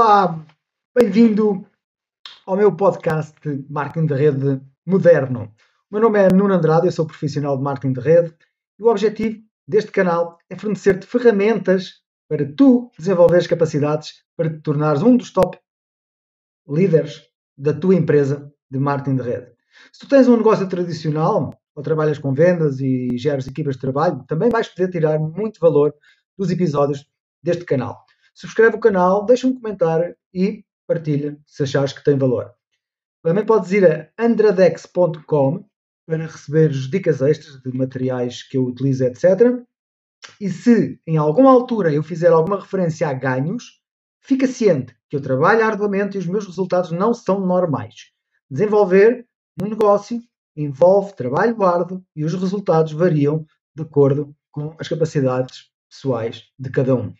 Olá, 0.00 0.46
bem-vindo 0.96 1.66
ao 2.46 2.56
meu 2.56 2.70
podcast 2.70 3.34
de 3.42 3.66
Marketing 3.68 4.06
de 4.06 4.14
Rede 4.14 4.62
Moderno. 4.86 5.52
O 5.90 5.94
meu 5.94 6.00
nome 6.00 6.20
é 6.20 6.32
Nuno 6.32 6.54
Andrade, 6.54 6.86
eu 6.86 6.92
sou 6.92 7.04
profissional 7.04 7.56
de 7.56 7.64
Marketing 7.64 7.94
de 7.94 8.00
Rede 8.00 8.32
e 8.78 8.82
o 8.84 8.86
objetivo 8.86 9.42
deste 9.66 9.90
canal 9.90 10.38
é 10.48 10.56
fornecer-te 10.56 11.04
ferramentas 11.04 11.94
para 12.28 12.48
tu 12.56 12.92
desenvolveres 12.96 13.48
capacidades 13.48 14.22
para 14.36 14.48
te 14.48 14.60
tornares 14.60 15.02
um 15.02 15.16
dos 15.16 15.32
top 15.32 15.58
líderes 16.68 17.20
da 17.56 17.72
tua 17.72 17.96
empresa 17.96 18.48
de 18.70 18.78
marketing 18.78 19.16
de 19.16 19.22
rede. 19.22 19.52
Se 19.92 19.98
tu 19.98 20.08
tens 20.08 20.28
um 20.28 20.36
negócio 20.36 20.68
tradicional 20.68 21.52
ou 21.74 21.82
trabalhas 21.82 22.20
com 22.20 22.32
vendas 22.32 22.78
e 22.78 23.08
geres 23.18 23.48
equipas 23.48 23.74
de 23.74 23.80
trabalho, 23.80 24.24
também 24.28 24.48
vais 24.48 24.68
poder 24.68 24.92
tirar 24.92 25.18
muito 25.18 25.58
valor 25.58 25.92
dos 26.38 26.52
episódios 26.52 27.04
deste 27.42 27.64
canal 27.64 28.06
subscreve 28.38 28.76
o 28.76 28.80
canal, 28.80 29.24
deixa 29.24 29.48
um 29.48 29.54
comentário 29.54 30.14
e 30.32 30.64
partilha 30.86 31.36
se 31.44 31.64
achares 31.64 31.92
que 31.92 32.04
tem 32.04 32.16
valor. 32.16 32.54
Também 33.20 33.44
podes 33.44 33.72
ir 33.72 33.84
a 33.84 34.08
andradex.com 34.16 35.64
para 36.06 36.26
receber 36.26 36.70
dicas 36.70 37.20
extras 37.20 37.60
de 37.60 37.76
materiais 37.76 38.44
que 38.44 38.56
eu 38.56 38.64
utilizo, 38.64 39.04
etc. 39.04 39.60
E 40.40 40.48
se 40.48 41.00
em 41.04 41.16
alguma 41.16 41.50
altura 41.50 41.92
eu 41.92 42.02
fizer 42.02 42.28
alguma 42.28 42.60
referência 42.60 43.08
a 43.08 43.12
ganhos, 43.12 43.82
fica 44.20 44.46
ciente 44.46 44.96
que 45.10 45.16
eu 45.16 45.20
trabalho 45.20 45.64
arduamente 45.64 46.16
e 46.16 46.20
os 46.20 46.26
meus 46.26 46.46
resultados 46.46 46.92
não 46.92 47.12
são 47.12 47.44
normais. 47.44 48.12
Desenvolver 48.48 49.26
um 49.60 49.68
negócio 49.68 50.22
envolve 50.56 51.14
trabalho 51.14 51.62
árduo 51.64 52.04
e 52.14 52.24
os 52.24 52.34
resultados 52.34 52.92
variam 52.92 53.44
de 53.74 53.82
acordo 53.82 54.34
com 54.50 54.74
as 54.78 54.88
capacidades 54.88 55.70
pessoais 55.90 56.44
de 56.58 56.70
cada 56.70 56.94
um. 56.94 57.12